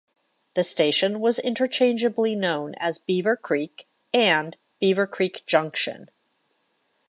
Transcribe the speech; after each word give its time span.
The 0.55 0.63
station 0.63 1.19
was 1.19 1.37
interchangeably 1.37 2.33
known 2.35 2.73
as 2.79 2.97
"Beaver 2.97 3.35
Creek" 3.37 3.87
and 4.11 4.57
"Beaver 4.79 5.05
Creek 5.05 5.45
Junction". 5.45 6.09